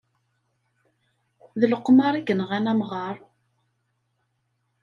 D 1.59 1.61
leqmar 1.71 2.13
i 2.15 2.21
yenɣan 2.27 2.65
amɣar. 2.71 3.17